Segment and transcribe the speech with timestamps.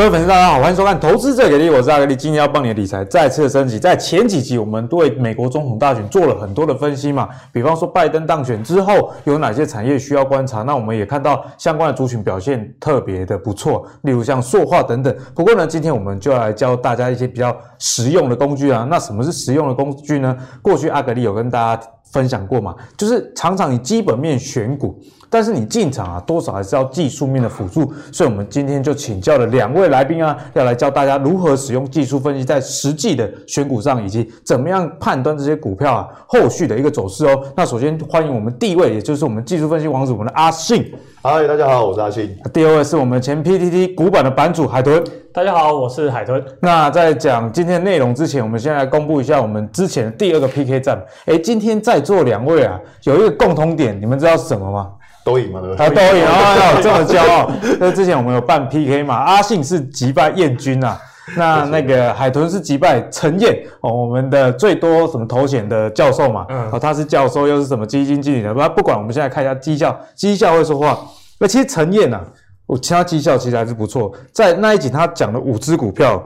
[0.00, 3.78] 各位粉丝，大家好，欢迎收看《投资者给力》，我是阿格力，今天要帮你的理财再次升级。
[3.78, 15.14] 在前几集，我们对美国总统大选做了很多的分析嘛，比方说拜登当选之后有哪些产业需要观察，那我们也看到相关的族群表现特别的不错，例如像塑化等等。
[15.34, 18.86] 不过呢，今天我们就要来教大家一些比较实用的工具啊。
[18.88, 20.34] 那什么是实用的工具呢？
[20.62, 21.82] 过去阿格力有跟大家
[22.12, 24.98] 分享过嘛，就是常常以基本面选股。
[25.32, 37.44] 但是你进场啊，多少还是要技术面的辅助，所以我们今天就请教了两位来宾啊，要来教大家如何使用技术分析，在实际的选股上，以及怎么样判断这些股票啊后续的一个走势哦。
[37.56, 40.92] 那首先欢迎我们第一位，也就是我们技术分析王子，我们的阿信。
[41.22, 42.36] 嗨，大家好，我是阿信。
[42.52, 45.00] 第二位是我们前 PTT 股版的版主海豚。
[45.32, 46.44] 大家好，我是海豚。
[46.60, 51.00] 那在讲今天内容之前，我们先来公布一下我们之前的第二个 PK 战。
[51.26, 54.90] 诶，今天在座两位啊，有一个共同点，你们知道是什么吗？
[55.22, 55.86] 都赢嘛，对不对？
[55.86, 56.80] 啊，都赢啊！
[56.82, 57.50] 这么骄傲。
[57.78, 59.14] 那之前我们有办 PK 嘛？
[59.14, 60.98] 阿信是击败燕军啊，
[61.36, 66.46] 那那个海豚是击败陈燕哦，我们的最多什么头衔的教授嘛？
[66.48, 68.54] 嗯，哦，他是教授，又是什么基金经理的？
[68.54, 70.98] 不，不管，我们现在看一下绩效，绩效会说话。
[71.38, 72.20] 那其实陈燕啊，
[72.66, 74.10] 我其他绩效其实还是不错。
[74.32, 76.24] 在那一集他讲了五只股票。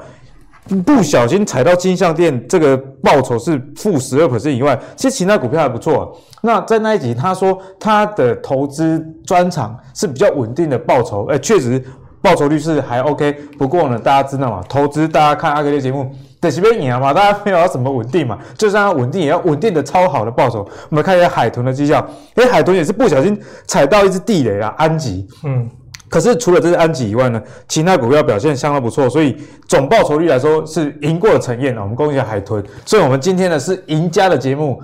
[0.85, 6.17] 不小心踩到金像电，这个报酬是负十二 percent 以外，其实其他股票还不错。
[6.41, 11.83] 那在那一集，他说他的投资专长是比较稳定的报酬，哎，确实
[12.23, 13.33] 报酬率是还 OK。
[13.59, 20.67] 不过呢，大家知道嘛，投资大家看阿格列节目，得是边赢嘛，大家没有要什么稳定嘛，就算要稳定，也要稳定的超好的报酬。
[20.89, 25.69] 我们看一下海豚的绩效，哎，海豚也是不小心踩到一只地雷啊，安吉，嗯。
[26.15, 31.83] 可是除了这只安吉以外呢，其他股票表现相当不错，所以总报酬率来说是赢过了陈燕啊。
[31.83, 34.81] 我们恭喜海豚，所以我们今天呢是赢家的节目。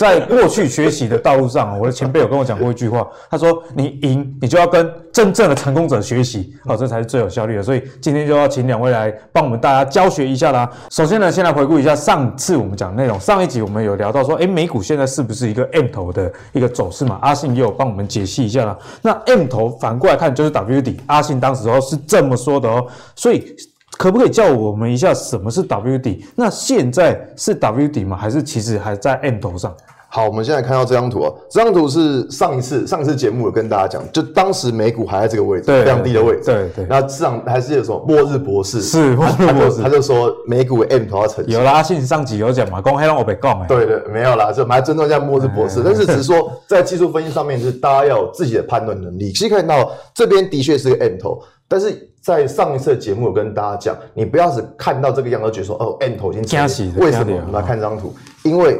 [0.00, 10.70] 在过去学习的道路上，我的前辈有跟我讲过一句话，他说：“你赢，你就要跟真正的成功者学习，好，这才是最有效率的。”所以今天就要请两位来帮我们大家教学一下啦。
[10.88, 13.20] 首先呢，先来回顾一下上次我们讲内容。
[13.20, 17.18] 上一集我们有聊到说，诶，美股现在是不是一个 M 头的一个走势嘛？
[17.20, 18.78] 阿信也有帮我们解析一下啦。
[19.02, 22.86] 那 M 头反过来看就是 W 底，阿信当时候是这么说的哦。
[23.14, 23.54] 所以。
[24.00, 26.24] 可不可以教我们一下什么是 W 底？
[26.34, 28.16] 那现在是 W 底吗？
[28.16, 29.76] 还是其实还在 M 头上？
[30.08, 36.44] 好，我们现在看到这张图啊，这张图是上一次上一次节目有跟大家讲，就当时美股还在这个位置，非常低的位置。
[36.46, 36.86] 对对，对。
[36.88, 38.80] 那市场还是有什么末日博士？
[38.80, 41.52] 是末日博士，他就说美股 M 头要成型。
[41.52, 43.66] 有啦，信上集有讲嘛，公开让我别讲。
[43.66, 45.82] 对对，没有啦，就我们还尊重一下末日博士。
[45.84, 49.30] 但是只是说 在技术分析上面，就是大家要有自己的判断能力。
[49.30, 52.08] 其实看到这边的确是个 M 头，但是。
[52.20, 56.94] 在上一次的节目，有跟大家讲，你不要只看到这个样而，觉得说哦，N 头已经成型。
[56.96, 57.34] 为什么？
[57.34, 58.78] 我们来看这张图，因为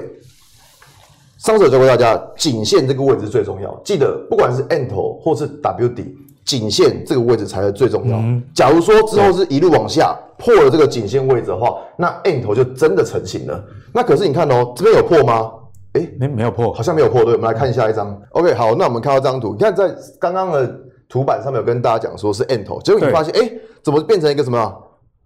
[1.39, 3.75] 上次有教过大家，颈线这个位置最重要。
[3.83, 6.15] 记得，不管是 N 头或是 W 底，
[6.45, 8.19] 颈线这个位置才是最重要。
[8.19, 13.65] 嗯、假如说之后是一路往下破了这个颈线位置的话，那 N 头就真的成型了。
[13.91, 15.51] 那可是你看哦，这边有破吗？
[15.95, 17.25] 诶，没没有破，好像没有破。
[17.25, 18.21] 对，我们来看下一张。
[18.33, 19.91] OK，好，那我们看到这张图，你看在
[20.21, 20.79] 刚刚的。
[21.11, 24.83] 图板上面有跟大家讲说是 N 头，结果你发现，哎、欸，怎么变成一个什么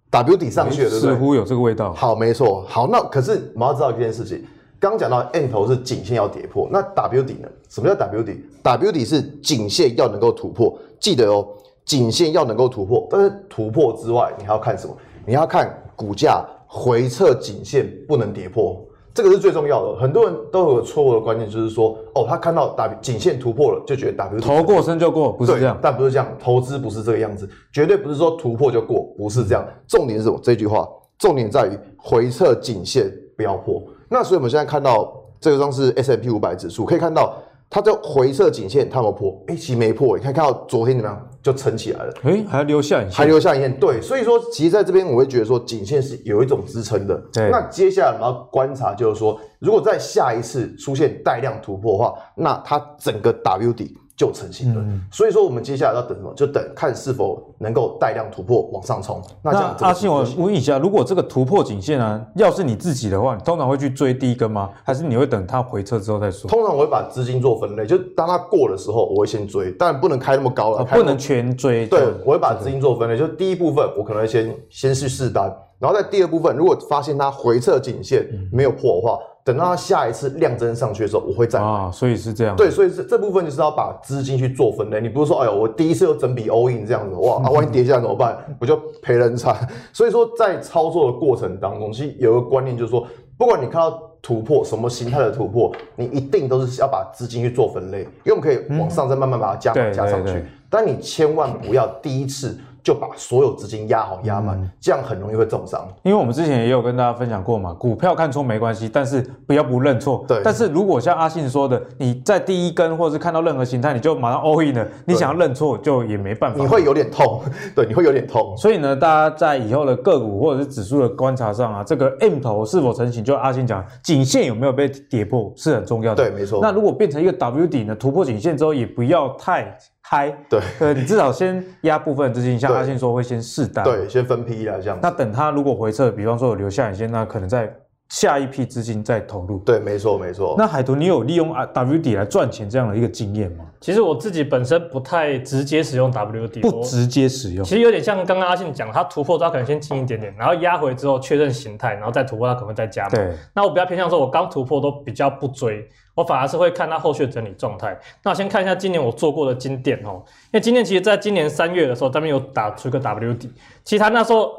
[0.09, 0.89] W 底上去了？
[0.89, 1.13] 对不对？
[1.13, 1.93] 似乎有这个味道。
[1.93, 2.65] 好，没错。
[2.67, 4.43] 好，那可是我们要知道一件事情，
[4.79, 7.47] 刚讲到 N 头是颈线要跌破，那 W 底呢？
[7.69, 11.47] 什么叫 W 底？W 底是颈线要能够突破，记得哦，
[11.85, 13.07] 颈线要能够突破。
[13.11, 14.97] 但是突破之外，你还要看什么？
[15.23, 18.83] 你要看股价回撤颈线不能跌破。
[19.15, 29.65] 这个是最重要的，很多人都有错误的观念，就是说，哦，他看到 W 颈线突破了，就觉得 W 头过身就过，不是这样，但不是这样，投资不是这个样子，绝对不是说突破就过，不是这样。
[29.87, 30.37] 重点是什么？
[30.43, 30.85] 这句话，
[31.17, 33.81] 重点在于回撤颈线不要破。
[34.09, 37.33] 那所以我们现在看到这个张是 S M P 五百指数，可以看到。
[37.67, 39.43] 它在回撤颈线，它有没有破？
[39.47, 40.15] 哎、欸，其实没破。
[40.15, 42.11] 你看，看到昨天怎么样，就撑起来了。
[42.23, 43.79] 哎、欸，还留下影线，还留下影线。
[43.79, 47.15] 对，所以说，其实在这边我会觉得说，颈线是有一种支撑的。
[47.31, 47.51] 对。
[47.51, 53.95] 那接下来我们要观察，就是说，如果在下一次出现带量突破的话，那它整个 W 底。
[54.17, 56.33] 就成型了，嗯，所以说我们接下来要等什么？
[56.35, 59.21] 就等看是否能够带量突破往上冲。
[59.41, 64.69] 那这样那阿信，我问一下，如果这个突破颈线啊，要是你自己的话，你通常会去追第一根吗？
[64.83, 66.49] 还是你会等它回撤之后再说？
[66.49, 71.85] 通常我会把资金做分类，就当它过的时候，我会先追，但不能开那么高了，啊，不能全追。
[71.87, 79.19] 对，我会把资金做分类，就第一部分我可能会先先去试单，然后在第二部分，如果发现它回撤颈线没有破的话。
[79.45, 82.55] 嗯等到它下一次量增上去的时候，我会再买啊，所以是这样。
[82.55, 84.99] 对，所以这这部分就是要把资金去做分类。
[84.99, 88.35] 你不是说，哎呦，我第一次有整笔 all in 这样子，哇，啊，万一跌下来怎么办？
[88.59, 89.55] 我就赔人惨。
[89.93, 93.05] 所以说，在操作的过程当中，其实有一个观念就是说，
[93.37, 100.43] 不管你看到突破什么形态的突破，你一定都是要把资金去做分类，因为我们可以往上再慢慢把它加加上去。
[100.71, 102.57] 但你千万不要第一次。
[102.85, 105.87] 就把所有资金压好压满，嗯、这样很容易会重伤。
[106.03, 110.23] 因为我们之前也有跟大家分享过嘛，股票看错没关系，但是不要不认错。
[110.27, 110.39] 对。
[110.43, 116.61] 但是如果像阿信说的，你在第一根或者是看到任何形态，你就马上 all in 了，你想要认错就也没办法。
[116.61, 117.41] 你会有点痛，
[117.75, 118.55] 对，你会有点痛。
[118.55, 126.23] 所以呢，大家在以后的个股或者是指数的观察上啊，这个 M 头是否成型，就阿信讲，颈线有没有被跌破是很重要的。
[126.23, 126.59] 对，没错。
[126.61, 129.75] 那如果变成一个 W 底呢，突破颈线之后，也不要太。
[130.07, 134.99] 嗨，对，呃，你至少先压部分资金，像阿信说会先试单，对，先分批啊这样。
[135.01, 137.75] 那等他如果回撤，比方说有留下影线，那可能在
[138.09, 139.57] 下一批资金再投入。
[139.65, 140.53] 对，没错没错。
[140.59, 143.65] 那海豚，你有利用 W D 来赚钱这样的一个经验吗？
[143.81, 147.65] 其实我自己本身不太直接使用 W D，，不直接使用。
[147.65, 153.09] 其实有点像刚刚阿信讲，他突破他可能先进一点点，然后压回之后确认形态，然后再突破，他可能会再加码。
[153.09, 153.33] 对。
[153.55, 155.89] 那我比较偏向说，我刚突破都比较不追。
[156.15, 157.95] 我反而是会看它后续的整理状态。
[158.23, 163.51] 那我先看一下今年我做过的金店哦，因为金店其实在今年三月的时候，这边有打出一个 W 底。
[163.83, 164.51] 其实它那时候，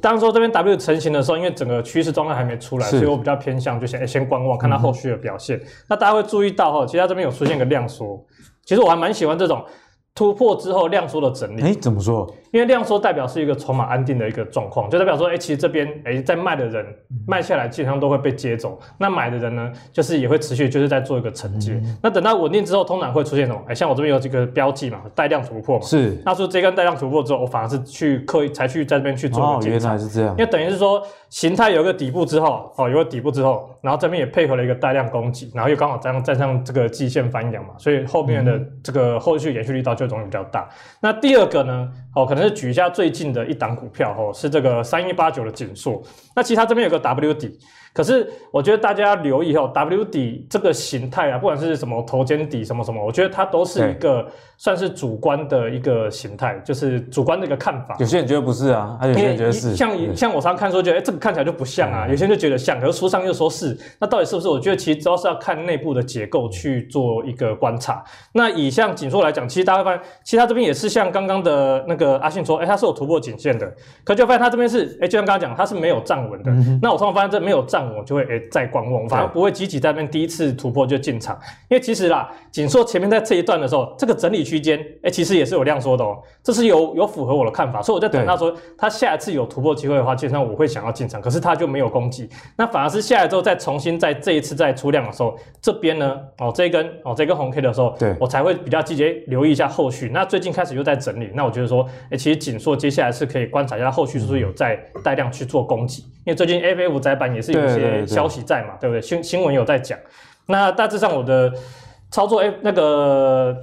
[0.00, 5.56] 当时这边 W 成型的时候，因为整个趋势状态还没出来，所以我比较偏向就先先观望，看它后续的表现。
[5.56, 8.22] 嗯、那大家会注意到哈，其实它这边有出现一个量缩。
[8.64, 9.64] 其实我还蛮喜欢这种
[10.14, 11.62] 突破之后量缩的整理。
[11.62, 12.30] 哎，怎么说？
[12.52, 16.84] 因为量缩代表是一个筹码安定的一个状况，就代表说，哎，其实这边哎在卖的人
[17.26, 21.72] 卖下来基本上都会被接走，那买的人呢，就是也会持续就是在做一个承接。
[21.74, 23.60] 嗯、那等到稳定之后，通常会出现什么？
[23.68, 25.84] 哎，像我这边有这个标记嘛，带量突破嘛。
[25.84, 26.20] 是。
[26.24, 29.92] 那说这根带量突破之后，我反而是去刻意才去在这边去做一个进场。
[29.92, 30.30] 哦，原来是这样。
[30.38, 40.62] 因为等于是说形态有一个底部之后，哦，有个底部之后，然后这边也配合了一个带量攻击，然后又刚好站上站上这个季线翻阳嘛，所以后面的这个后续延续力道就容易比较大。
[40.62, 43.30] 嗯、那第二个呢，哦，可能是举一下最近。
[43.30, 46.02] 的一档股票哦，是这个三一八九的紧缩。
[46.34, 47.56] 那其实它这边有个 W 底。
[47.92, 54.26] 可是我觉得大家要留意哦，W 底这个形态啊，不管是什么头肩底什么什么，我觉得它都是一个
[54.60, 57.96] 算是主观的一个形态，就是主观的一个看法。
[57.98, 59.74] 有些人觉得不是啊，还有些人觉得是。
[59.74, 64.48] 像像我常常看说，觉得哎，这个看起来就不像啊，有些人就觉得像，可是书上又说是，那到底是不是？
[64.48, 68.04] 我觉得其实主要是要看内部的结构去做一个观察。
[68.32, 73.74] 那以像景硕来讲，其实大家会发现，其实它这边也是像刚刚的那个阿信说，哎，它是有突破颈线的，
[74.04, 76.50] 可就发现它这边是，哎，就像刚刚讲，它是没有站稳的。
[76.50, 78.38] 嗯、那我通常发现这没有站稳，我就会哎。
[78.50, 100.10] 再观望，反而不会积极在那边第一次突破就进场，因为其实啦，景硕前面在这一段的时候，这个整理区间，哎，其实也是有量缩的哦，这是有有符合我的看法，所以我在等他说他下一次有突破机会的话，基本上我会想要进场，可是他就没有攻击，那反而是下来之后再重新在这一次再出量的时候，这边呢，哦这一根哦这根红 K 的时候，对我才会比较积极留意一下后续。
[100.12, 109.02] 那最近开始又在整理，那我觉得说，哎，其实紧缩接下来是可以观察一下后续是不是有在带量去做攻击，因为最近 FF 窄板也是有一些消息在嘛，对不对？
[109.02, 109.98] 新新闻有在讲，
[110.46, 111.52] 那大致上我的
[112.10, 113.56] 操作，哎，那个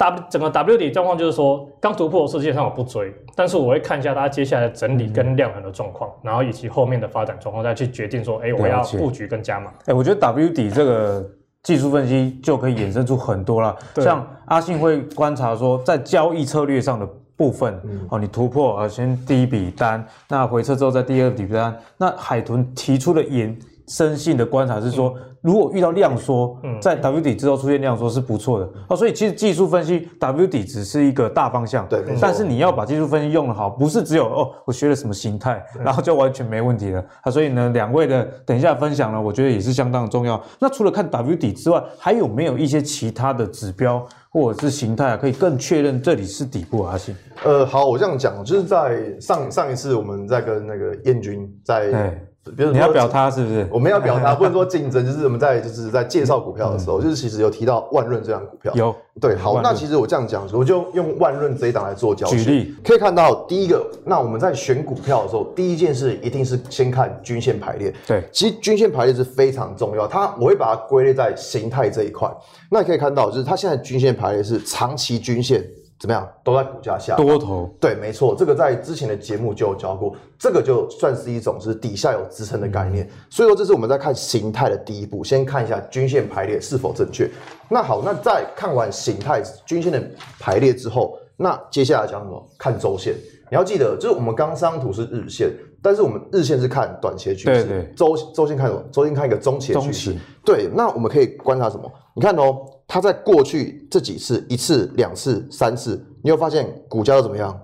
[0.00, 9.70] W 整个 W 底状况就是说，刚突破的时候基本上我不追，但是我会看一下它接下来的整理跟量能的状况，然后以及后面的发展状况，再去决定说，哎，我要布局跟加码。
[9.84, 11.30] 哎，我觉得 W 底这个
[11.62, 17.06] 技术分析就可以衍生出很多了， 像阿信会观察说，在交易策略上的
[17.36, 23.54] 部分，哦，你突破啊，先第一笔单，那回撤之后再第二笔单，那海豚提出的延。
[23.88, 28.96] 伸性的观察是说，如果遇到量缩，在 W 底之后出现量缩是不错的哦。
[28.96, 32.04] 所以其实技术分析 W 底只是一个大方向，对。
[32.20, 37.30] 但是你要把技术分析用得好，不是只有哦，我学了什么形态，然后就完全没问题了啊。
[37.30, 40.38] 所以呢，两位的等一下分享呢，我觉得也是相当重要。
[40.58, 46.98] 那除了看 W 底之外，还有没有一些其他的指标或者是形态可以更确认这里是底部啊？
[46.98, 47.14] 行。
[47.44, 52.20] 呃，好，我这样讲，就是在上上一次我们在跟那个燕军在。
[52.56, 53.68] 比如你要表他是不是？
[53.70, 58.72] 我们要表他，不能说竞争，就是我们在就是在介绍股票的时候，嗯、就是其实有提到万润这张股票。
[58.74, 62.38] 有对，好，那其实我这样讲，我就用万润这一档来做教学。
[62.38, 67.94] 举例可以看到，第一个，那我们在选股票的时候，第一件事一定是先看均线排列。
[68.06, 72.26] 对，其实均线排列是非常重要，它我会把它归类在形态这一块。
[72.70, 75.62] 那可以看到，就是它现在均线排列是长期均线。
[76.00, 76.26] 怎么样？
[76.42, 77.68] 都在股价下多头。
[77.78, 83.04] 对，没错，这个在之前的节目就有教过，这个就算是一种是底下有支撑的概念。
[83.04, 87.30] 嗯、所以说，这是我们在看形态的第一步，先看一下均线排列是否正确。
[87.68, 90.02] 那好，那在看完形态均线的
[90.38, 92.42] 排列之后，那接下来讲什么？
[92.58, 93.14] 看周线。
[93.50, 95.50] 你要记得，就是我们刚刚这张图是日线，
[95.82, 97.92] 但是我们日线是看短期趋势。
[97.94, 98.82] 周周线看什么？
[98.90, 100.16] 周线看一个中期的趋势。
[100.46, 101.92] 对，那我们可以观察什么？
[102.14, 102.56] 你看哦。
[102.92, 107.56] 它在过去这几次，一次、两次、三次，你会发现股价都怎么样？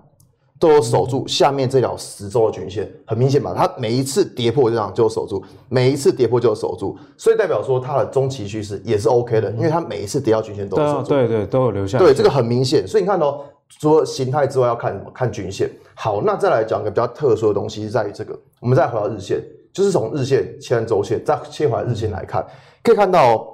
[0.60, 3.52] 都有守住下面这条十周的均线，很明显吧？
[3.54, 11.98] 它每一次跌破这样就守住，每一次跌破就守住，所以代表说它的中期趋势也是 OK 的，因为它每一次跌到均线都守住，对对，都有留下。
[11.98, 12.86] 对，这个很明显。
[12.86, 13.40] 所以你看哦，
[13.80, 15.10] 除了形态之外，要看什么？
[15.12, 15.68] 看均线。
[15.96, 18.38] 好，那再来讲一个比较特殊的东西，是在于这个。
[18.60, 19.42] 我们再回到日线，
[19.72, 22.46] 就是从日线切换周线，再切回来日线来看，
[22.84, 23.46] 可以看到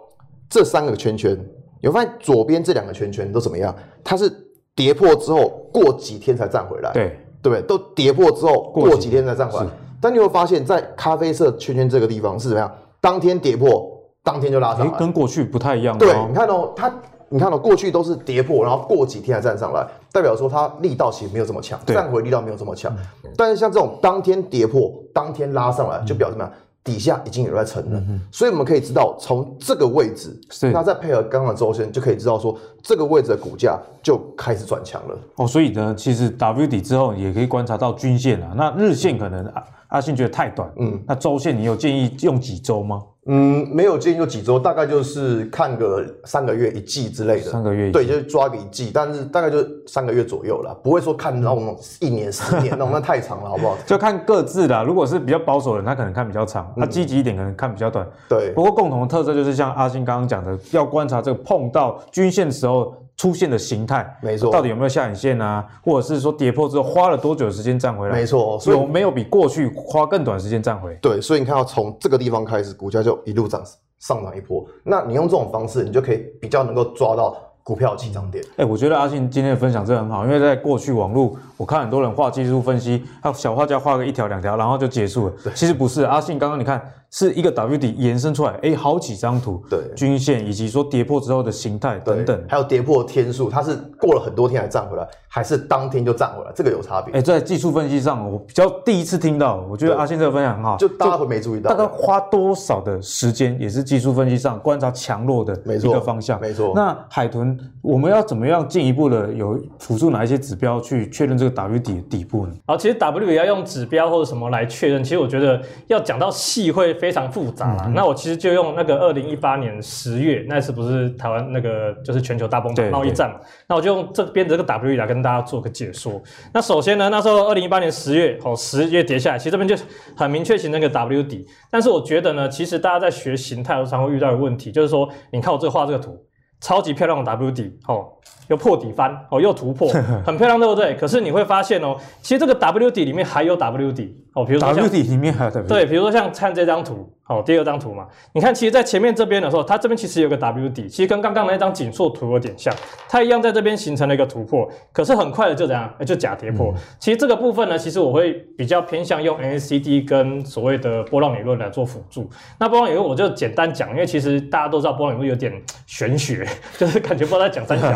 [0.48, 1.36] 这三个圈圈，
[1.82, 3.74] 你会发现左边这两个圈圈都怎么样？
[4.02, 4.32] 它是
[4.74, 7.62] 跌破之后过几天才站回来，对对不对？
[7.62, 9.66] 都跌破之后过几天才站回来。
[10.00, 12.72] 但你会发现在咖啡色圈圈这个地方是怎么样？
[13.00, 13.86] 当天跌破，
[14.22, 15.98] 当天就拉上来，跟过去不太一样。
[15.98, 16.90] 对，你看哦，它。
[17.34, 22.94] 你看到、喔、过去都是跌破，然后过几天才站上来，代表说它力道其实没有这么强，站回力道没有这么强。
[23.24, 26.50] 嗯、但是像这种当天跌破，当天拉上来，就表示什么？
[26.84, 27.98] 底下已经有在沉了。
[28.08, 30.36] 嗯、所以我们可以知道，从这个位置，
[30.72, 35.16] 那再配合刚刚的周线，就可以知道说这个位置的股价就开始转强了。
[35.36, 38.52] 哦，所以呢，其实 W 底之后也可以观察到均线啊。
[38.56, 43.02] 那日线可能阿阿信觉得太短，嗯，那周线你有建议用几周吗？
[43.26, 47.50] 嗯，没有建议用几周，大概就是看个三个月、一季之类的。
[47.50, 53.76] 三个月一，对，就是抓个一季，但是大概就三个月左右了，不会说看那种一年、十 年那种，那太长了，好不好？
[53.86, 58.04] 就看各自的，如果是比较保守的人，他可能看比较长；他积极一点，可能看比较短。
[58.30, 58.50] 对。
[58.54, 62.96] 不过共同的特色就是像阿信刚刚讲的，要观察这个碰到均线的时候。
[63.16, 65.66] 出现的形态，没错，到底有没有下影线啊？
[65.82, 68.14] 或者是说跌破之后花了多久的时间站回来？
[68.14, 70.96] 没错，所以有没有比过去花更短时间站回？
[71.00, 73.62] 对，所以你看到从这个地方开始，股价就一路涨
[74.00, 74.66] 上涨一波。
[74.82, 78.42] 那你用这种方式，你就可以比较能够抓到股票起涨点。
[78.52, 85.32] 哎、欸，我觉得阿信今天的分享真的很好，因为在过去网络，我看很多人画技术分析，他小画家画个一条两条，然后就结束了。
[85.44, 86.82] 对其实不是，阿信刚刚你看。
[87.14, 97.14] 是一个 W 底延伸出来，哎，好几张图，对，均线以及说跌破之后的形态等等，还有跌破天数，它是过了很多天才涨回来，还是当天就涨回来，这个有差别。
[97.14, 106.40] 哎，在技术分析上，我比较第一次听到，我觉得阿信这个分享很好，就大家会没注意到，大概花多少的时间，也是技术分析上观察强弱的一个方向。
[106.40, 106.72] 没错。
[106.74, 107.51] 那海豚，
[107.82, 112.52] 我们要怎么样进一步的有辅助哪一些指标去确认这个 W 底的底部呢？
[112.66, 117.76] 好，其实 W 也要用指标或者什么来确认，其实我觉得要讲到细会非常复杂。
[117.86, 123.38] 嗯那我其实就用那个二零一八年十月，那是不是台湾那个就是全球大崩盘贸易战嘛？
[123.68, 126.20] 那我就用这边的这个 W 来跟大家做个解说。
[126.54, 129.76] 那首先呢，那时候二零一八年十月哦，十月跌下来，其实这边就
[130.16, 131.46] 很明确形成那个 W 底。
[131.70, 136.16] 但是我觉得呢，其实大家在学形态的时候会遇到的问题，就是说，你看我这画这个图，
[136.62, 138.06] 超级漂亮的 W 底哦，
[138.48, 139.88] 又破底翻哦，又突破，
[140.24, 140.94] 很漂亮，对不对？
[140.96, 147.12] 可是你会发现哦，其实这个 W 底里面还有 W 底哦，比如说 W 底里面还有对，比如说像看这张图。
[147.28, 152.74] 哦，第二张图嘛，你看，其实，在前面这边的时候，它这边其实有个 W 底，其实跟刚刚那张紧缩图有点像，
[153.08, 156.74] 它一样在这边形成了一个突破，可是很快的就怎样，就假跌破。
[156.76, 162.28] 嗯、其实这个部分呢，其实我会比较偏向用 NACD 跟所谓的波浪理论来做辅助。
[162.58, 165.52] 那波浪理论我就简单讲，因为其实大家都知道波浪理论有点
[165.86, 167.88] 玄学，就是感觉不知道在讲三小。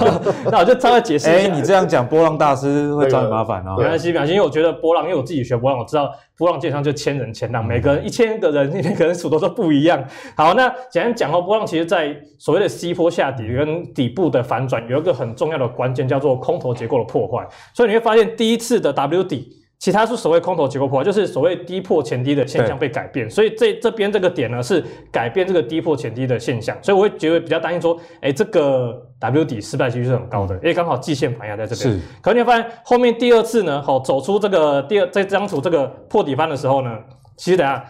[0.52, 1.38] 那我就稍微解释一下。
[1.38, 3.74] 哎、欸，你这样讲，波浪大师会找你麻烦哦。
[3.78, 6.12] 没关系，没关系，因为我觉得波浪，因为我自己学波浪，我知道。
[6.38, 10.02] 波浪界上就千人千浪，每个人一千个人，每个人数都是不一样。
[10.36, 17.46] 好，那简单讲哦，波浪其实在所谓的 C 波下底跟底部的反转，有一个很重要的关键，叫做空头结构的破坏。
[17.74, 19.62] 所以你会发现，第一次的 W 底。
[19.78, 24.82] 其他是所谓空头结构破坏，就是所谓低破前低的现象被改变，所以这这边这个点呢是
[25.12, 31.94] 改变这个低破前低的现象，所以我会觉得比较担心说，哎，这个 W 底失败几率是很高的，因为刚好季线盘压在这边。
[31.94, 36.90] 是，可是你会发现后面第二次呢，好走出这个第二这张图这个破底翻的时候呢，
[37.36, 37.84] 其实等下。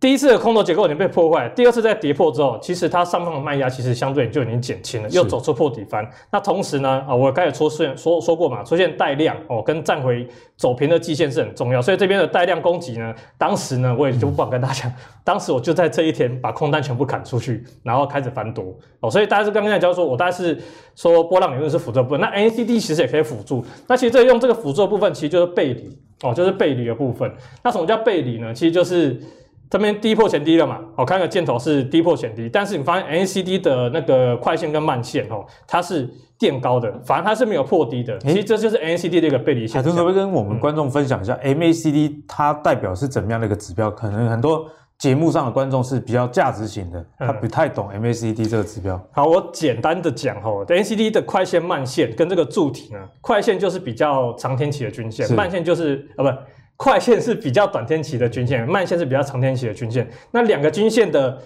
[0.00, 6.08] 第一次的空头结构已经被破坏，第二次在跌破之后，其实它上方的卖压其实相对就已经减轻了，又走出破底翻。
[6.32, 10.26] 那同时呢，啊，我刚才说说说说过嘛，出现带量哦，跟站回
[10.56, 20.58] 走平的季线是很重要，所以这边的带量攻击呢，当时呢我也就不敢跟大家讲，嗯、当时我就在这一天把空单全部砍出去，然后开始翻多哦，所以大家是刚刚在教说，我大概是
[20.96, 27.30] 说波浪理论是辅助部分，那 NACD 其实也可以辅助，那其实这用这个辅助的部分其实就是背离哦，就是背离的部分。
[27.62, 28.54] 那什么叫背离呢？
[28.54, 29.20] 其实就是。
[29.70, 30.80] 这边低破前低了嘛？
[30.96, 38.18] 我看个箭头是低破前低，但是你发现 MACD 的那个快线跟慢线哦，它是垫高的，反而它是没有破低的。
[38.18, 39.76] 其实这就是 MACD 的一个背离线。
[39.76, 43.88] 海豚可不可以跟我们观众分享一下 MACD 它代表是怎么样的一个指标？
[43.92, 49.00] 可能很多节目上的观众是比较价值型的，他不太懂 MACD 这个指标。
[49.12, 56.30] 好，我简单的讲哦，MACD 的快线慢线跟这个柱体呢，快线就是比较长天期的均线，慢线就是啊不。
[56.82, 60.08] 快线是比较短天期的均线，慢线是比较长天期的均线。
[60.30, 61.38] 那两个均线的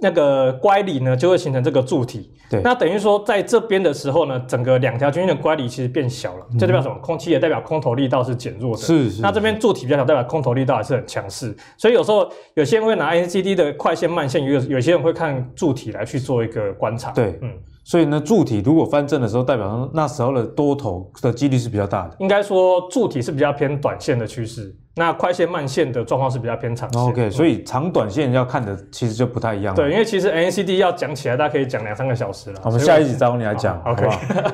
[0.00, 2.30] 那个乖离呢，就会形成这个柱体。
[2.50, 6.94] 对，那等于说在这边的时候呢，整个两条均线的乖离其实变小了，这代表什么？
[7.00, 8.82] 空气也代表空头力道是减弱的。
[8.82, 9.22] 是是。
[9.22, 11.56] 那这边柱体比较小，代表空头力道还是很强势。
[11.78, 17.12] 所以有时候有些人会拿 MACD 的快线、慢线，有有些人会看柱体来去做一个观察。
[17.12, 17.50] 对，嗯。
[17.82, 22.16] 所以呢，柱体如果翻正的时候，代表那时候的多头的几率是比较大的。
[22.20, 24.76] 应该说，柱体是比较偏短线的趋势。
[24.94, 29.74] 那快线慢线的状况是比较偏长线，OK，所以长短线要看的其实就不太一样。
[29.74, 32.60] 对，因为其实 MACD 要讲起来，大家可以讲两三个小时了。
[32.64, 34.06] 我们下一集找你来讲，OK。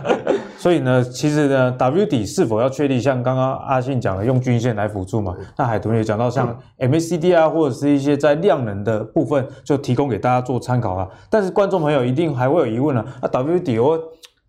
[0.57, 5.35] 所以呢，其实呢，W 底是否要确立，像刚刚阿信讲的，用均线来辅助嘛？
[5.57, 11.09] 那海豚也讲到，像 MACD 啊，或者是一些在量能的部分，就提供给大家做参考啊。
[11.31, 13.99] 但是观众朋友一定还会有疑问呢，那 W 底哦。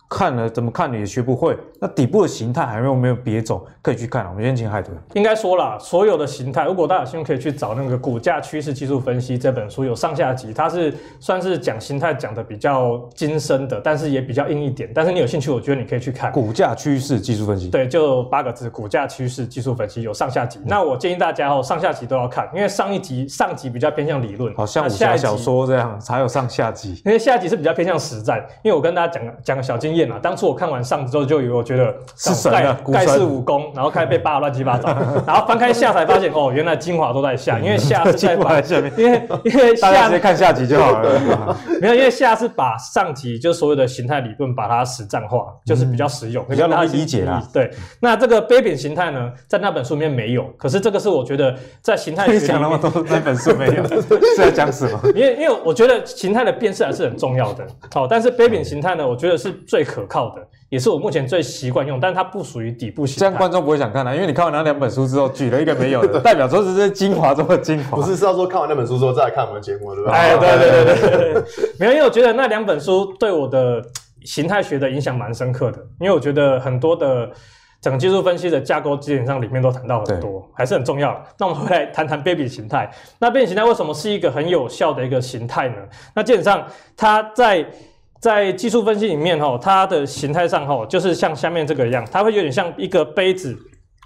[0.09, 1.55] 看了怎么看你也学不会。
[1.79, 4.27] 那底部的形态还有没有别种可以去看？
[4.27, 4.97] 我们先请海豚。
[5.13, 14.89] 应该说啦，所有的形态，如果大家有兴趣可以去找那个《股价趋势技术分析》这本书，有上下集，它是算是讲形态讲的比较精深的，但是也比较硬一点。
[14.93, 17.67] 但是你有兴趣，我觉得你可以去看《股价趋势技术分析》。
[17.71, 20.57] 对，就八个字，《股价趋势技术分析》有上下集。
[20.59, 27.01] 嗯、那我建议大家哦，上下集都要看，因为上一集上集比较偏向理论，好像武侠小说这样，才有上下集。
[27.05, 28.43] 因为下集是比较偏向实战。
[28.63, 30.79] 因为我跟大家讲讲个小经验啊，当初我看完。
[30.89, 32.49] 上之后就以为我觉得是
[32.91, 34.87] 盖世武功，然后开始被扒乱七八糟，
[35.27, 41.19] 然后翻开下才发现哦，原来精华都在下，因为下是 在把下面，因为因为下直接看下集就好了，
[41.79, 47.43] 没有，因为下是把上集就所有的形态理论把它实战化，就是比较实用，比较容易理解啦。
[47.53, 47.69] 对，
[48.01, 54.99] 那这个杯柄形态呢，在那本书里面没有，可是这个是我觉得在形态学讲那么多，那本书没有是在讲什么？
[55.13, 60.47] 因为因为我觉得形态的辨识还是很重要的，好，但是杯柄形态呢，我觉得是最可靠的。
[60.69, 63.19] 也是我目前最习惯用，但是它不属于底部形态。
[63.21, 67.97] 这样观众不会想看啊，因为你看完那两本书之后，举了一个没有的， 代表说是这精华中的精华。
[67.97, 70.11] 不是，是要说看完那本书之后再来看我们的节目，对吧？
[70.11, 71.43] 哎，对对对对对，
[71.79, 73.83] 没有，因为我觉得那两本书对我的
[74.25, 77.27] 形态学的影响蛮深刻的，因为我觉得很多的
[77.81, 81.19] 整个技术分析的架构基本上里面都谈到很多，还是很重要。
[81.39, 82.87] 那我们回来谈谈 baby 形态。
[83.17, 85.77] 那杯柄形态为什么是一个很有效的一个形态呢？
[86.13, 87.65] 那基本上它在。
[88.19, 93.57] 在技术分析里面，哈，它的形态上，哈，就是像下面这个一样，它会有点像一个杯子，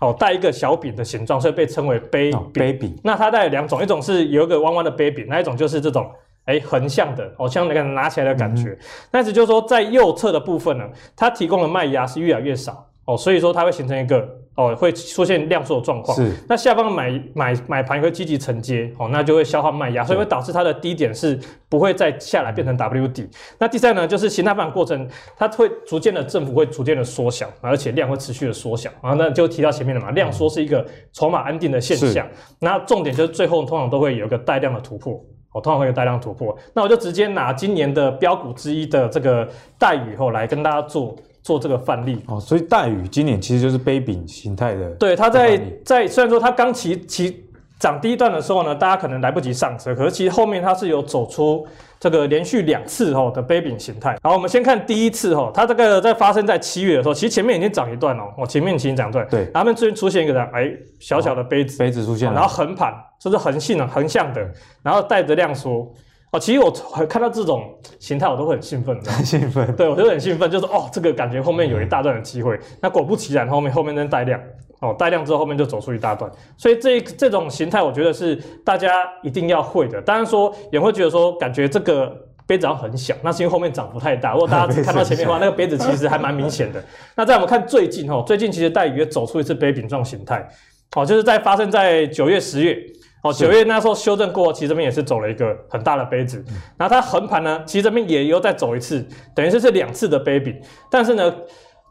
[0.02, 2.52] 哦，带一个小饼的形状，所以被称为杯柄。
[2.54, 2.96] 杯柄。
[3.04, 6.10] 那它带有两种，一种是有一个弯弯的杯柄，那一种就是这种，
[6.46, 8.78] 哎，横向的，哦，像那个拿起来的感觉。
[9.10, 14.43] 但是就是说，在右侧的部分呢，它提供的卖压是越来越少，哦，所以说它会形成一个。
[14.56, 16.16] 哦，会出现量缩的状况。
[16.16, 16.32] 是。
[16.48, 23.28] 那下方买买买盘会积极承接，哦，那就会消化卖压，所以会导致它的低点是不会再下来变成 W 底。
[23.58, 28.92] 那第三呢，就是形态发展过程，它会逐渐的振幅会逐渐的缩小，而且量会持续的缩小。
[29.02, 32.28] 然后那就提到前面的嘛，量缩是一个筹码安定的现象。
[32.60, 35.14] 那重点就是最后通常都会有一个带量的突破，
[35.54, 36.56] 哦，通常会有带量突破。
[36.76, 39.48] 那我就直接拿今年的标股之一的这个
[39.80, 41.16] 戴宇后来跟大家做。
[41.44, 44.90] 做这个范例哦，所以大宇今年其实就是杯柄形态的。
[44.92, 47.46] 对，它在在虽然说它刚起起
[47.78, 51.68] 涨第一段的时候呢，大家可能来不及上车，可是其实后面它是有走出
[52.00, 54.18] 这个连续两次吼的杯柄形态。
[54.24, 64.50] 好，我们先看第一次吼，它这个在发生在七月的时候，其实前面已经涨一段了，哦，前面已经涨段，对，然后面最近出现一个哎小小的杯子，杯子出现了，然后横盘，这是横性的横向的，
[64.82, 65.94] 然后带着量缩。
[66.34, 66.72] 哦，其实我
[67.06, 69.72] 看到这种形态，我都会很兴奋，很兴奋。
[69.76, 72.60] 对，我就很兴奋，就是哦，这个感觉后面有一大段的机会。
[72.82, 74.42] 那果不其然，后面后面在带量，
[74.80, 76.30] 哦，带量之后后面就走出一大段。
[76.58, 78.90] 所以这这种形态，我觉得是大家
[79.22, 80.02] 一定要会的。
[80.02, 82.12] 当然说也会觉得说，感觉这个
[82.48, 84.34] 杯子要很小，那是因为后面涨幅太大。
[84.34, 86.84] 如果大家 只看到前面的话，那个杯子其实还蛮明显的。
[87.16, 90.50] 那在我们看最近哦，最近其实带鱼也走出一次杯柄状形态，
[90.96, 92.76] 哦，就是在发生在九月、十月。
[93.24, 96.46] 哦，九月那时候修正过，其实这边也是走了一个很大的杯子，
[96.78, 100.56] 然后它横盘呢，其实这边也又再走一次，等于是这两次的杯柄，
[100.92, 101.34] 但是呢。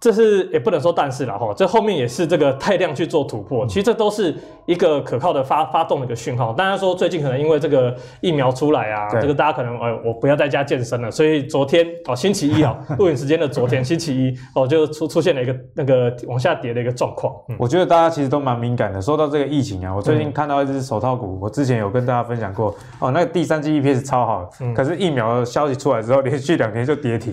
[0.02, 4.34] 这是也不能说但是了哈，这后面也是这个带量去做突破，其实这都是
[4.66, 6.52] 一个可靠的发发动的一个讯号。
[6.52, 17.32] 当然说最近可能因为这个疫苗出来啊，这个大家可能哎我不要在家健身了，所以昨天哦星期一哦 录影时间的昨天星期一哦就出出现了一个那个往下跌的一个状况。
[17.50, 27.32] 嗯、我觉得大家其实都蛮敏感的，说到这个疫情啊，我最近看到一只手套股，我之前有跟大家分享过哦，那个第三季 EPS 超好，嗯、可是疫苗的消息出来之后，连续两天就跌停，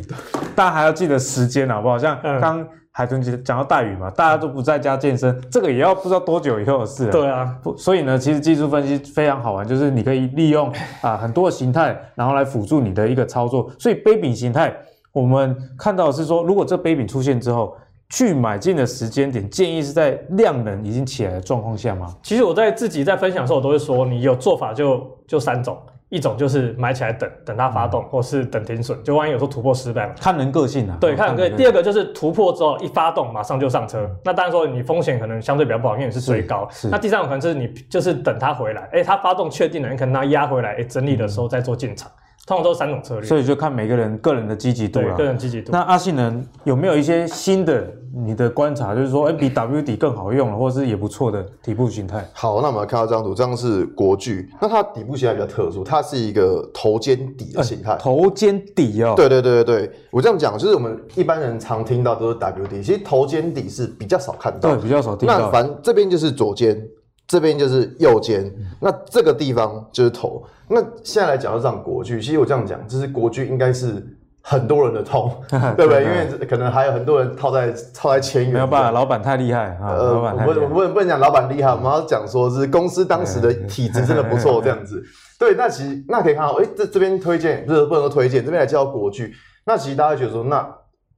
[0.55, 1.97] 大家还要记得时间好不好？
[1.97, 2.58] 像刚。
[2.89, 7.11] 嗯海豚讲到大鱼嘛，大家都不在家健身，这个也要不知道多久以后的事了。
[7.11, 10.69] 对啊，所以呢，其实技术分析非常好玩，就是你可以利用
[11.01, 13.71] 啊很多的形态，然后来辅助你的一个操作。
[13.79, 14.75] 所以杯柄形态，
[15.13, 17.73] 我们看到的是说，如果这杯柄出现之后，
[18.09, 22.13] 去买进的时间点，建议是在量能已经起来的状况下吗？
[22.23, 25.77] 其实我在自己在分享的时候，我都会说，你有做法就就三种。
[26.09, 30.97] 一种就是买起来等等它发动，嗯、或是等停损，就万一有时候突破失败了，看人个性啊。
[30.99, 31.55] 对，看人个性。
[31.55, 36.67] 第二个就是突破之后一发动马上就上车，那当然说你风险可能相对比较不好，因为你是最高。
[36.91, 42.11] 那第三种可能是你就是等它回来，哎、欸，它发动确定了，你可能它压回来，哎、欸，整理的时候再做进场。
[42.49, 43.23] 通常都是三种策略。
[43.23, 45.15] 所以就看每个人个人的积极度了。
[45.15, 45.71] 个人积极度。
[45.71, 52.27] 那阿信能，有没有一些新的你的观察，就是说，哎，比 W 底更好用了，或者是也不错的底部形态？
[52.33, 57.95] 好，那我们来看到这张图，这张是国巨，那它底部形态比较特殊，它是一个头肩底的形态。
[57.97, 59.13] 头肩底哦。
[59.15, 65.37] 对对对对对，我这样讲，就是我们一般人常听到都是 W 底，其实头肩底是比较少看到，对，比较少听到。
[65.37, 66.83] 那反正这边就是左肩。
[67.29, 70.43] 这边就是右肩，那这个地方就是头。
[70.67, 74.03] 那现在来讲到这样国剧，其实我这样讲，就是国剧应该是
[74.41, 75.31] 很多人的痛，
[75.77, 76.03] 对不对？
[76.03, 78.53] 因为可能还有很多人套在套在千元。
[78.53, 79.93] 没有办法，老板太厉害啊！
[79.93, 84.99] 呃，老板不能不能讲老板厉害，我们要讲说是公司当时的体质真的不错，这样子。
[85.37, 89.35] 对，那其实那可以看到，哎，这这边推荐不是不能说推荐，这边来叫国剧。
[89.67, 90.67] 那其实大家觉得说那。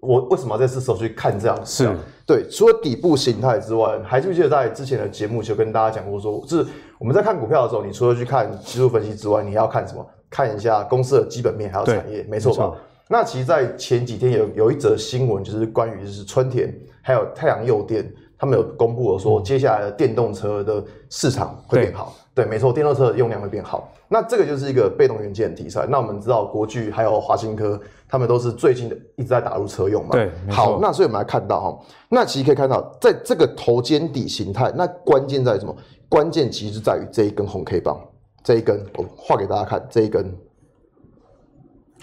[0.01, 1.85] 我为什么在这时候去看这样子？
[1.85, 10.05] 是对，除了底部形态之外，还记不记得在之前的节目就跟大家讲过说，说就是我们在看股票的时候，你除了去看技术分析之外，你要看什么？
[10.29, 12.77] 看一下公司的基本面还有产业，没错吧？
[13.09, 18.09] 那其实，在前几天有有一则新闻，就是关于就是春田还有太阳诱电，
[18.41, 22.15] 他们有公布了说，接下来的电动车的市场会变好。
[22.33, 23.87] 对，没错，电动车的用量会变好。
[24.07, 25.85] 那这个就是一个被动元件题材。
[25.85, 30.13] 那我们知道国巨还有华新科，他们都是最近的一直在打入车用嘛。
[30.13, 35.75] 对，好，那所以我们来看到哈，那其实可以看到，在这个头肩底形态，那关键在什么？
[36.09, 38.01] 关键其实在于这一根红 K 棒，
[38.43, 40.35] 这一根我画给大家看，这一根，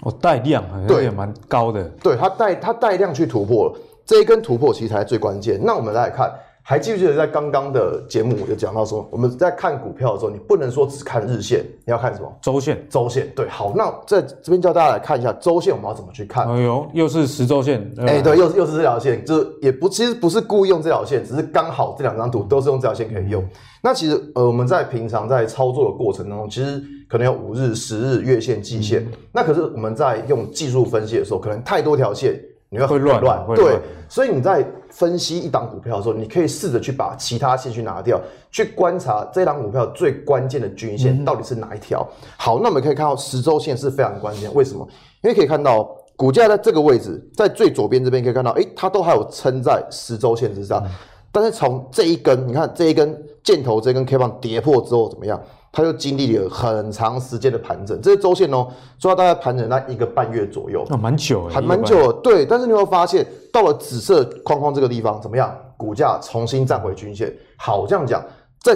[0.03, 1.83] 哦，带量对，也蛮高的。
[2.01, 3.75] 对，它带它带量去突破了
[4.09, 5.59] 这一根突破，其实才是最关键。
[5.63, 6.33] 那我们来看。
[6.61, 12.31] 还记不记得在刚刚的节目我有讲到说，我们在看股票的时候，你不能说只看日线，你要看什么？
[12.43, 12.85] 周线。
[12.87, 13.31] 周线。
[13.35, 16.47] 对，好，那在这边教大家来看一下周线，我们要怎么去看？
[16.47, 17.81] 哎呦，又是十周线。
[17.97, 23.43] 哎、欸，对，又是又是这条线，就是也不其实不是故意用这条线，只是刚好这两张图都是用这条线可以用。
[23.81, 29.01] 那其实呃，我们在平常在操作的过程当中，其实可能有五日、十日、月线、季线。
[29.05, 32.39] 嗯、那可是我们在用技术分析的时候，可能太多条线。
[32.69, 42.07] 你会很乱，乱，对，所以你在分析一档股票的时候，你可以试着去把其他线去拿掉，去观察这档股票最关键的均线到底是哪一条。
[42.21, 44.87] 嗯、好，那我们可以看到十周线是非常关键，为什么？
[45.21, 50.91] 因为可以看到股价在这个位置，在最左边这边可以看到，诶，它都还有撑在十周线之上，嗯、
[51.31, 55.41] 但是从这一根，你看这一根箭头这根 K 棒跌破之后怎么样？
[55.71, 62.11] 它就经历了很长时间的盘整，这些周线哦，主要大概盘整那一个半月左右，那蛮久，还蛮久。
[62.11, 65.55] 对，但是你会发现，到了紫色框框这个地方，怎么样？
[65.77, 67.31] 股价重新站回均线。
[67.55, 68.23] 好，这样讲，
[68.63, 68.75] 在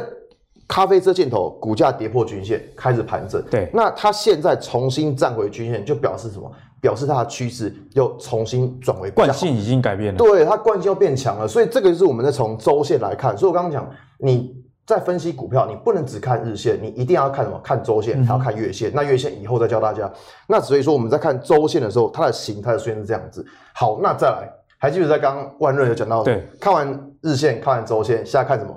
[0.67, 3.43] 咖啡色箭头，股价跌破均线，开始盘整。
[3.49, 6.49] 对，那它现在重新站回均线，就表示什么？
[6.79, 10.17] 表示它的趋势又重新转为惯性已经改变了。
[10.19, 11.47] 对，它惯性又变强了。
[11.47, 13.35] 所以这个就是我们在从周线来看。
[13.35, 14.61] 所以我刚刚讲你。
[14.85, 17.59] 在分析股票，你不能只看日线，你一定要看什么？
[17.63, 18.89] 看周线，还要看月线。
[18.89, 20.11] 嗯、那月线以后再教大家。
[20.47, 23.45] 那所以说我们在看周线的时候，它的形态虽然是这样子。
[23.73, 28.73] 好，那再来，还记得在刚刚万润有讲到，对，看完日线，看完周线，现在看什么？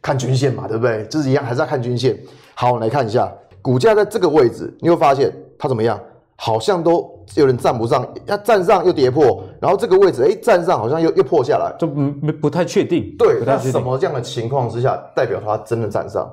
[0.00, 1.04] 看均线嘛，对不对？
[1.06, 2.16] 就是一样，还是要看均线。
[2.54, 6.00] 好，我们来看一下股价在这个位置，你会发现它怎么样？
[6.38, 13.12] 好像都有点站不上，要站上又跌破，然后这个位置，哎，站上好像又又破下来，就不不太确定。
[13.18, 16.32] 对，那什么这样的情况之下，代表它真的站上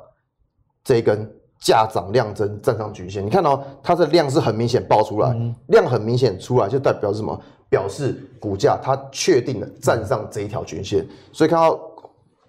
[0.83, 1.27] 这一根
[1.59, 3.25] 价涨量增站上均线？
[3.25, 7.35] 你看到、哦、它的量是很明显爆出来，嗯、量很明显出来，就代表什么？
[7.69, 11.03] 表示股价它确定的站上这一条均线。
[11.31, 11.79] 所以看到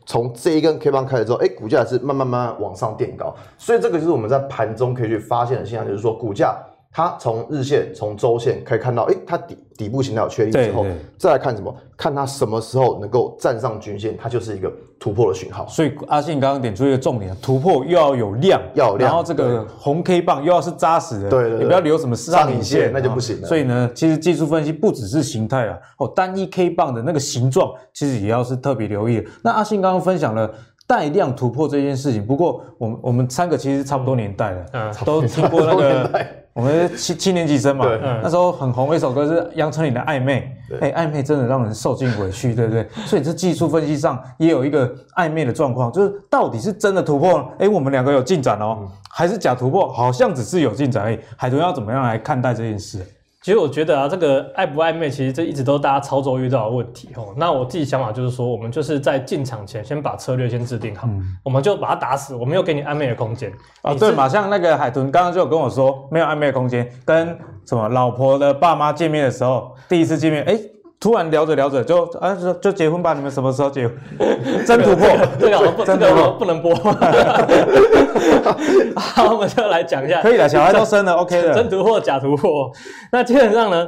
[0.05, 3.35] 从这一根 K 棒开始之后，哎，股价是慢慢慢慢往上垫高。
[3.57, 6.59] 所以这个就是我们在盘中可以去发现的现象，就是说股价。
[6.96, 10.87] 它从日线、从周线可以看到，哎，它底底部形态有确立之后，
[11.18, 11.74] 再来看什么？
[11.96, 15.66] 看它什么时候能够站上均线，它就是一个突破的讯号。
[15.66, 23.48] 所以阿信刚刚点出一个重点，突破又要有量，要有量，然后这个红 K 棒又要是扎实的，对对对，你不要留什么上影线，那就不行了。
[23.48, 29.24] 所以呢，其实技术分析不只是形态啊，哦，单一 K 棒的那个形状，其实也要是特别留意的。
[29.42, 30.48] 那阿信刚刚分享了
[30.87, 36.43] 带量突破这件事情，不过我们我们三个其实差不多年代了，嗯，都听过那个。
[36.55, 37.85] 我们七七年级生嘛，
[38.23, 42.88] 那时候很红的一首歌是杨丞琳的《暧昧》，哎，暧昧真的让人受尽委屈，对不对？
[43.07, 49.93] 所以这技术分析上也有一个暧昧的状况，就是到底是真的突破，哎，我们两个有进展哦，还是假突破？
[49.93, 51.19] 好像只是有进展而已。
[51.37, 53.05] 海豚要怎么样来看待这件事？
[53.44, 57.35] 其实我觉得啊，这个暧不暧昧，其实这一直都是大家操作遇到的问题哦。
[57.37, 63.52] 那我自己想法就是说，我们就是在进场前先把策略先制定好，嗯、我们就把它打死，我没有给你暧昧的空间
[63.83, 63.92] 啊。
[63.92, 70.74] 哦、对嘛，像那个海豚刚刚就有跟我说，没有暧昧的空间，跟什么老婆的爸妈见面的时候，第一次见面，哎。
[71.05, 73.12] 突然聊着聊着就啊就就结婚吧？
[73.12, 73.95] 你们什么时候结婚？
[74.64, 75.07] 真突破，
[75.38, 76.75] 这个不真的不能播。
[78.97, 80.23] 好，我们就来讲一下。
[80.23, 81.53] 可以了，小孩都生了，OK 的。
[81.53, 82.73] 真突破，假突破。
[83.12, 83.87] 那基本上呢，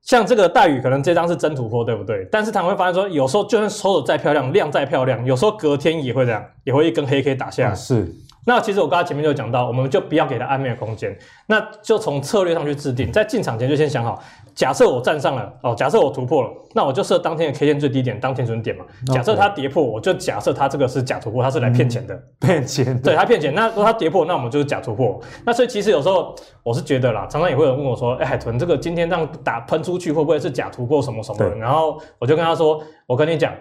[0.00, 2.26] 像这个大宇可能这张是真突破，对不对？
[2.32, 7.74] 但是他们会发现说，有时候就算收的再漂亮，亮再漂亮，有时候隔天也会这样，也会一根黑 K 打下来。
[7.74, 8.14] 嗯、是。
[8.46, 11.14] 那其实我刚才前面就讲到，我们就不要给他暧昧的空间，
[11.46, 14.22] 那就从策略上去制定，在进场前就先想好，
[14.54, 18.84] 假设我站上了哦，假设我突破了，那我就设当天的 K 线最低点当天准点嘛。
[19.12, 22.96] 假设它跌破，我就假设它这个是假突破，它是来骗钱的，骗钱。
[23.02, 23.52] 对，它骗钱。
[23.52, 25.20] 那如果它跌破，那我们就是假突破。
[25.44, 26.32] 那所以其实有时候
[26.62, 31.52] 我是觉得啦，常常也会有人问我说，哎，海豚这个今天这样打喷出去会不会是假突破什么什么的？
[31.56, 33.52] 然后我就跟他说，我跟你讲。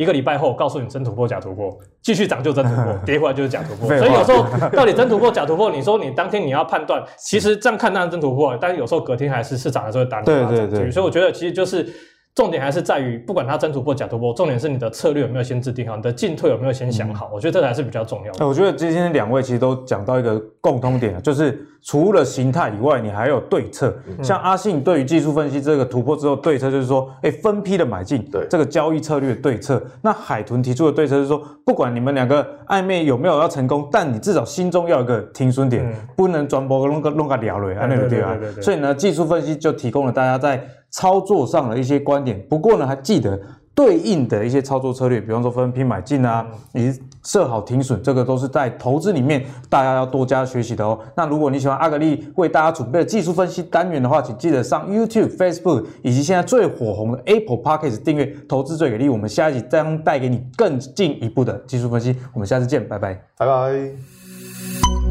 [0.00, 3.86] 一个礼拜后，告诉你真突破假突破，继续涨就真突破， 跌回来就是假突破。
[3.98, 10.90] 所以有时候到底真突破假突破，你说你当天你要判断，其实这样看当然真突破，但是有时候隔天还是市场还是会打对对对。
[10.90, 11.86] 所以我觉得其实就是。
[12.34, 17.26] 重点还是在于，不管它真突破假突破，重点是你的策略有没有先制定好，你的进退有没有先想好。
[17.26, 18.46] 嗯、我觉得这才是比较重要的。
[18.46, 23.94] 我觉得今天两位其实都讲到一个共通点，就是除了形态以外，你还有对策。
[24.06, 29.82] 嗯、像阿信对于技术分析这个突破之后对策，就是说，哎，分批的买进，对这个交易策略对策。
[30.00, 38.38] 那海豚提出的对策是说，不管你们两个暧昧有没有要成功，但你至少心中要有一个停损点，嗯、不能转播弄个弄个聊了啊那个对吧？
[38.62, 40.64] 所以呢，技术分析就提供了大家在。
[40.90, 43.40] 操作上的一些观点，不过呢，还记得
[43.74, 46.92] 对应的一些操作策略，比方说分批买进啊，你
[47.24, 50.98] 设好停损，这个都是在投资里面大家要多加学习的哦。
[51.16, 59.08] 那如果你喜欢阿格力为大家准备的技术分析单元的话，请记得上 YouTube、Facebook 以及现在最火红的 Apple Podcast 订阅投资最给力。
[59.08, 62.16] 我们下一集将带给你更进一步的技术分析。
[62.34, 65.09] 我们下次见，拜拜，拜拜。